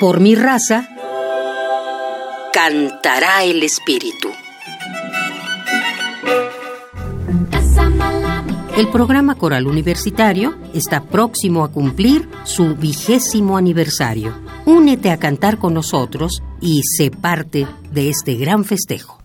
Por 0.00 0.20
mi 0.20 0.36
raza, 0.36 0.88
cantará 2.52 3.42
el 3.42 3.64
espíritu. 3.64 4.28
El 8.76 8.88
programa 8.92 9.34
coral 9.34 9.66
universitario 9.66 10.56
está 10.72 11.02
próximo 11.02 11.64
a 11.64 11.72
cumplir 11.72 12.28
su 12.44 12.76
vigésimo 12.76 13.56
aniversario. 13.56 14.34
Únete 14.66 15.10
a 15.10 15.16
cantar 15.16 15.58
con 15.58 15.74
nosotros 15.74 16.44
y 16.60 16.82
sé 16.84 17.10
parte 17.10 17.66
de 17.90 18.08
este 18.08 18.36
gran 18.36 18.64
festejo. 18.64 19.18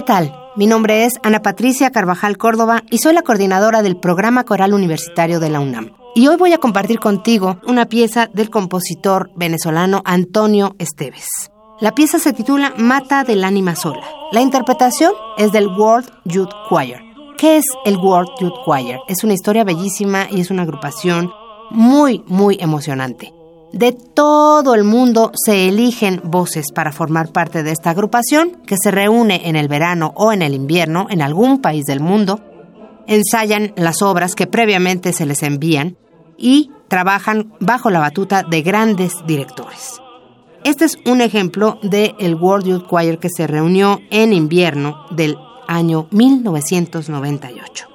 ¿Qué 0.00 0.06
tal? 0.06 0.34
Mi 0.56 0.66
nombre 0.66 1.04
es 1.04 1.20
Ana 1.22 1.42
Patricia 1.42 1.90
Carvajal 1.90 2.38
Córdoba 2.38 2.82
y 2.90 2.96
soy 2.96 3.12
la 3.12 3.20
coordinadora 3.20 3.82
del 3.82 3.98
programa 3.98 4.44
coral 4.44 4.72
universitario 4.72 5.40
de 5.40 5.50
la 5.50 5.60
UNAM. 5.60 5.92
Y 6.14 6.26
hoy 6.26 6.36
voy 6.36 6.54
a 6.54 6.58
compartir 6.58 6.98
contigo 6.98 7.60
una 7.66 7.84
pieza 7.84 8.30
del 8.32 8.48
compositor 8.48 9.30
venezolano 9.36 10.00
Antonio 10.06 10.74
Esteves. 10.78 11.50
La 11.80 11.94
pieza 11.94 12.18
se 12.18 12.32
titula 12.32 12.72
Mata 12.78 13.24
del 13.24 13.44
ánima 13.44 13.76
sola. 13.76 14.08
La 14.32 14.40
interpretación 14.40 15.12
es 15.36 15.52
del 15.52 15.66
World 15.66 16.10
Youth 16.24 16.48
Choir. 16.70 16.96
¿Qué 17.36 17.58
es 17.58 17.66
el 17.84 17.98
World 17.98 18.30
Youth 18.40 18.54
Choir? 18.64 19.00
Es 19.06 19.22
una 19.22 19.34
historia 19.34 19.64
bellísima 19.64 20.28
y 20.30 20.40
es 20.40 20.50
una 20.50 20.62
agrupación 20.62 21.30
muy, 21.68 22.24
muy 22.26 22.56
emocionante. 22.58 23.34
De 23.72 23.92
todo 23.92 24.74
el 24.74 24.82
mundo 24.82 25.30
se 25.34 25.68
eligen 25.68 26.20
voces 26.24 26.66
para 26.74 26.90
formar 26.90 27.30
parte 27.30 27.62
de 27.62 27.70
esta 27.70 27.90
agrupación 27.90 28.52
que 28.66 28.76
se 28.82 28.90
reúne 28.90 29.48
en 29.48 29.54
el 29.54 29.68
verano 29.68 30.12
o 30.16 30.32
en 30.32 30.42
el 30.42 30.54
invierno 30.54 31.06
en 31.08 31.22
algún 31.22 31.60
país 31.60 31.84
del 31.84 32.00
mundo, 32.00 32.40
ensayan 33.06 33.72
las 33.76 34.02
obras 34.02 34.34
que 34.34 34.48
previamente 34.48 35.12
se 35.12 35.24
les 35.24 35.42
envían 35.42 35.96
y 36.36 36.70
trabajan 36.88 37.52
bajo 37.60 37.90
la 37.90 38.00
batuta 38.00 38.42
de 38.42 38.62
grandes 38.62 39.14
directores. 39.26 40.00
Este 40.64 40.84
es 40.84 40.98
un 41.06 41.20
ejemplo 41.20 41.78
del 41.82 42.14
el 42.18 42.34
World 42.34 42.66
Youth 42.66 42.88
Choir 42.88 43.18
que 43.18 43.30
se 43.30 43.46
reunió 43.46 44.00
en 44.10 44.32
invierno 44.32 45.06
del 45.10 45.36
año 45.68 46.08
1998. 46.10 47.86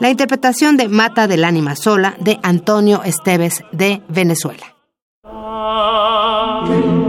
La 0.00 0.10
interpretación 0.10 0.76
de 0.76 0.88
Mata 0.88 1.28
del 1.28 1.44
ánima 1.44 1.76
sola 1.76 2.16
de 2.18 2.40
Antonio 2.42 3.02
Esteves 3.04 3.62
de 3.72 4.02
Venezuela. 4.08 4.73
Amen. 6.66 7.03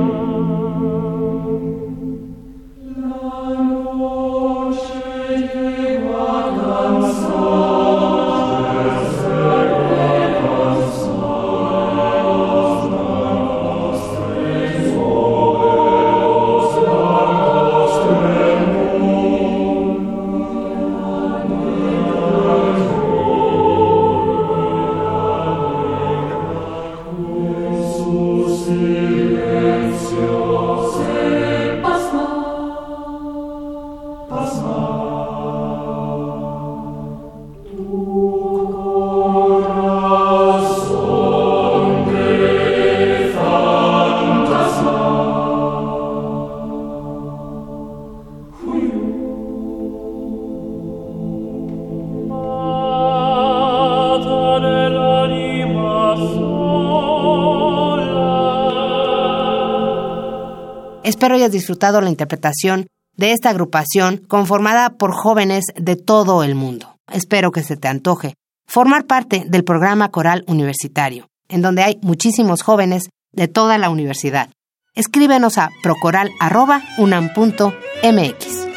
Espero 61.05 61.35
hayas 61.35 61.51
disfrutado 61.51 62.01
la 62.01 62.09
interpretación 62.09 62.87
de 63.15 63.31
esta 63.31 63.51
agrupación 63.51 64.17
conformada 64.27 64.89
por 64.89 65.13
jóvenes 65.13 65.65
de 65.75 65.95
todo 65.95 66.43
el 66.43 66.55
mundo. 66.55 66.97
Espero 67.13 67.51
que 67.51 67.61
se 67.61 67.77
te 67.77 67.87
antoje 67.87 68.33
formar 68.67 69.05
parte 69.05 69.45
del 69.47 69.63
programa 69.63 70.09
coral 70.09 70.43
universitario, 70.47 71.27
en 71.47 71.61
donde 71.61 71.83
hay 71.83 71.99
muchísimos 72.01 72.63
jóvenes 72.63 73.09
de 73.31 73.47
toda 73.47 73.77
la 73.77 73.91
universidad. 73.91 74.49
Escríbenos 74.95 75.59
a 75.59 75.69
procoral.unam.mx. 75.83 78.74